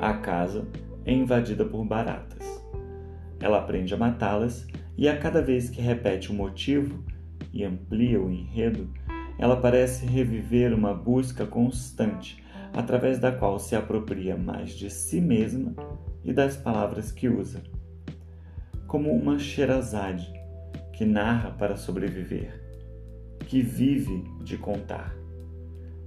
A 0.00 0.14
casa 0.14 0.66
é 1.04 1.12
invadida 1.12 1.66
por 1.66 1.84
baratas. 1.84 2.53
Ela 3.44 3.58
aprende 3.58 3.92
a 3.92 3.98
matá-las 3.98 4.66
e 4.96 5.06
a 5.06 5.18
cada 5.18 5.42
vez 5.42 5.68
que 5.68 5.82
repete 5.82 6.32
o 6.32 6.34
motivo, 6.34 7.04
e 7.52 7.62
amplia 7.62 8.18
o 8.18 8.30
enredo, 8.30 8.88
ela 9.38 9.54
parece 9.54 10.06
reviver 10.06 10.72
uma 10.72 10.94
busca 10.94 11.44
constante, 11.44 12.42
através 12.72 13.18
da 13.18 13.30
qual 13.30 13.58
se 13.58 13.76
apropria 13.76 14.34
mais 14.34 14.70
de 14.70 14.88
si 14.88 15.20
mesma 15.20 15.74
e 16.24 16.32
das 16.32 16.56
palavras 16.56 17.12
que 17.12 17.28
usa. 17.28 17.62
Como 18.86 19.12
uma 19.12 19.38
Sherazade 19.38 20.32
que 20.94 21.04
narra 21.04 21.50
para 21.50 21.76
sobreviver, 21.76 22.58
que 23.40 23.60
vive 23.60 24.24
de 24.42 24.56
contar. 24.56 25.14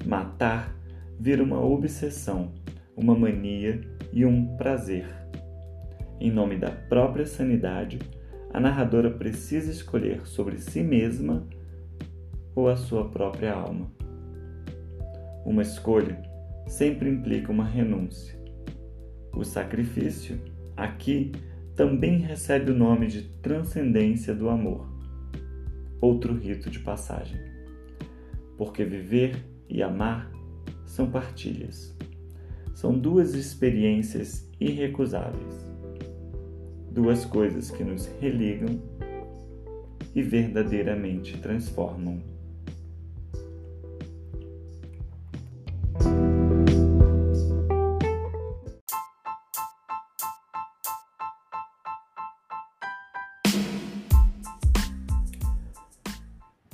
Matar 0.03 0.75
vira 1.19 1.43
uma 1.43 1.63
obsessão, 1.63 2.51
uma 2.95 3.15
mania 3.15 3.79
e 4.11 4.25
um 4.25 4.57
prazer. 4.57 5.26
Em 6.19 6.31
nome 6.31 6.57
da 6.57 6.71
própria 6.71 7.25
sanidade, 7.25 7.99
a 8.51 8.59
narradora 8.59 9.11
precisa 9.11 9.71
escolher 9.71 10.25
sobre 10.25 10.57
si 10.57 10.81
mesma 10.81 11.47
ou 12.55 12.67
a 12.67 12.75
sua 12.75 13.07
própria 13.09 13.53
alma. 13.53 13.91
Uma 15.45 15.61
escolha 15.61 16.19
sempre 16.67 17.09
implica 17.09 17.51
uma 17.51 17.65
renúncia. 17.65 18.37
O 19.31 19.43
sacrifício, 19.43 20.39
aqui, 20.75 21.31
também 21.75 22.17
recebe 22.17 22.71
o 22.71 22.75
nome 22.75 23.05
de 23.05 23.21
transcendência 23.39 24.33
do 24.33 24.49
amor, 24.49 24.89
outro 26.01 26.33
rito 26.33 26.71
de 26.71 26.79
passagem. 26.79 27.39
Porque 28.57 28.83
viver 28.83 29.35
e 29.69 29.83
amar 29.83 30.31
são 30.83 31.11
partilhas. 31.11 31.95
São 32.73 32.97
duas 32.97 33.35
experiências 33.35 34.49
irrecusáveis. 34.59 35.66
Duas 36.97 37.25
coisas 37.25 37.69
que 37.69 37.83
nos 37.83 38.07
religam 38.19 38.81
e 40.15 40.23
verdadeiramente 40.23 41.37
transformam. 41.37 42.19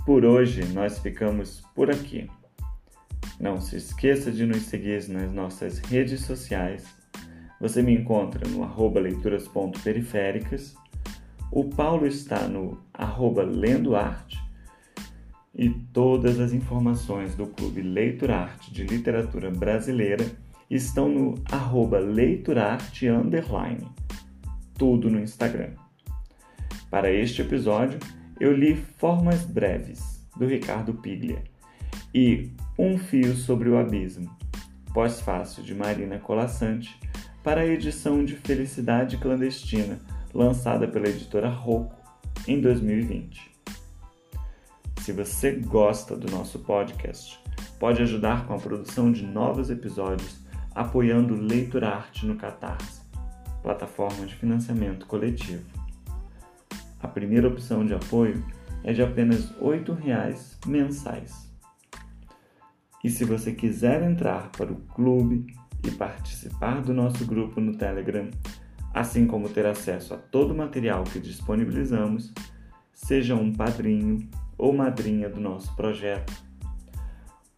Por 0.05 0.23
hoje 0.23 0.63
nós 0.73 0.99
ficamos 0.99 1.65
por 1.75 1.91
aqui. 1.91 2.31
Não 3.41 3.59
se 3.59 3.75
esqueça 3.75 4.31
de 4.31 4.45
nos 4.45 4.61
seguir 4.61 5.05
nas 5.09 5.33
nossas 5.33 5.79
redes 5.79 6.21
sociais. 6.21 7.02
Você 7.63 7.81
me 7.81 7.93
encontra 7.93 8.45
no 8.49 8.61
arroba 8.61 8.99
leituras.periféricas. 8.99 10.75
O 11.49 11.63
Paulo 11.63 12.05
está 12.05 12.45
no 12.45 12.77
arroba 12.93 13.41
lendo 13.41 13.95
arte. 13.95 14.37
E 15.55 15.69
todas 15.69 16.41
as 16.41 16.51
informações 16.51 17.35
do 17.35 17.47
Clube 17.47 17.81
Leiturarte 17.81 18.73
de 18.73 18.83
Literatura 18.83 19.49
Brasileira 19.49 20.25
estão 20.69 21.07
no 21.07 21.35
arroba 21.45 21.99
leiturarte 21.99 23.07
underline. 23.07 23.87
Tudo 24.77 25.09
no 25.09 25.21
Instagram. 25.21 25.71
Para 26.91 27.09
este 27.13 27.43
episódio, 27.43 27.97
eu 28.41 28.51
li 28.51 28.75
Formas 28.75 29.45
Breves, 29.45 30.27
do 30.35 30.45
Ricardo 30.45 30.95
Piglia, 30.95 31.41
e 32.13 32.51
Um 32.77 32.97
Fio 32.97 33.33
sobre 33.37 33.69
o 33.69 33.77
Abismo, 33.77 34.29
pós-fácil 34.93 35.63
de 35.63 35.73
Marina 35.73 36.19
Colassante, 36.19 37.01
para 37.43 37.61
a 37.61 37.65
edição 37.65 38.23
de 38.23 38.37
Felicidade 38.37 39.17
Clandestina, 39.17 39.99
lançada 40.33 40.87
pela 40.87 41.09
editora 41.09 41.49
Rocco 41.49 41.93
em 42.47 42.61
2020. 42.61 43.51
Se 45.01 45.11
você 45.11 45.51
gosta 45.51 46.15
do 46.15 46.31
nosso 46.31 46.59
podcast, 46.59 47.37
pode 47.77 48.01
ajudar 48.01 48.47
com 48.47 48.53
a 48.53 48.59
produção 48.59 49.11
de 49.11 49.25
novos 49.25 49.69
episódios 49.69 50.39
apoiando 50.73 51.35
Leitura 51.35 51.89
Arte 51.89 52.25
no 52.25 52.37
Catarse, 52.37 53.01
plataforma 53.61 54.25
de 54.25 54.35
financiamento 54.35 55.05
coletivo. 55.05 55.65
A 57.01 57.09
primeira 57.09 57.49
opção 57.49 57.85
de 57.85 57.93
apoio 57.93 58.41
é 58.85 58.93
de 58.93 59.01
apenas 59.01 59.49
R$ 59.51 59.83
8,00 59.83 60.65
mensais. 60.65 61.51
E 63.03 63.09
se 63.09 63.25
você 63.25 63.51
quiser 63.51 64.01
entrar 64.01 64.49
para 64.51 64.71
o 64.71 64.77
clube 64.77 65.45
e 65.83 65.91
participar 65.91 66.81
do 66.81 66.93
nosso 66.93 67.25
grupo 67.25 67.59
no 67.59 67.75
Telegram, 67.75 68.29
assim 68.93 69.27
como 69.27 69.49
ter 69.49 69.65
acesso 69.65 70.13
a 70.13 70.17
todo 70.17 70.51
o 70.51 70.57
material 70.57 71.03
que 71.03 71.19
disponibilizamos, 71.19 72.33
seja 72.93 73.35
um 73.35 73.53
padrinho 73.53 74.29
ou 74.57 74.73
madrinha 74.73 75.29
do 75.29 75.41
nosso 75.41 75.75
projeto. 75.75 76.33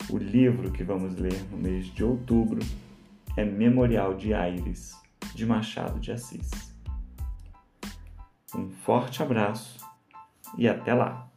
O 0.10 0.18
livro 0.18 0.72
que 0.72 0.84
vamos 0.84 1.16
ler 1.18 1.40
no 1.52 1.58
mês 1.58 1.86
de 1.88 2.04
outubro 2.04 2.60
é 3.38 3.44
Memorial 3.44 4.14
de 4.14 4.34
Aires, 4.34 4.96
de 5.34 5.46
Machado 5.46 6.00
de 6.00 6.12
Assis. 6.12 6.50
Um 8.56 8.70
forte 8.70 9.22
abraço 9.22 9.80
e 10.58 10.68
até 10.68 10.94
lá! 10.94 11.35